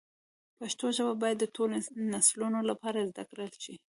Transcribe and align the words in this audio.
پښتو 0.59 0.85
ژبه 0.97 1.13
باید 1.21 1.37
د 1.41 1.45
ټولو 1.55 1.75
نسلونو 2.13 2.59
لپاره 2.69 3.07
زده 3.09 3.23
کړل 3.29 3.51
شي. 3.63 3.75